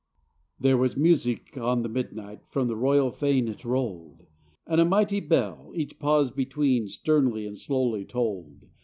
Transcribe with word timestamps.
]There 0.59 0.77
was 0.77 0.97
music 0.97 1.55
on 1.59 1.83
the 1.83 1.87
midnight, 1.87 2.47
From 2.47 2.71
a 2.71 2.75
royal 2.75 3.11
fane 3.11 3.47
it 3.47 3.63
rolled; 3.63 4.25
And 4.65 4.81
almighty 4.81 5.19
bell, 5.19 5.71
each 5.75 5.99
pause 5.99 6.31
between, 6.31 6.87
Sternly 6.87 7.45
and 7.45 7.55
slowly 7.59 8.03
tolled. 8.03 8.65